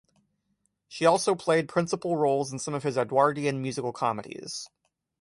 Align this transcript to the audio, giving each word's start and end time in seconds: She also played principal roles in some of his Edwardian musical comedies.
She 0.87 1.05
also 1.05 1.35
played 1.35 1.69
principal 1.69 2.15
roles 2.17 2.51
in 2.51 2.57
some 2.57 2.73
of 2.73 2.81
his 2.81 2.97
Edwardian 2.97 3.61
musical 3.61 3.93
comedies. 3.93 4.67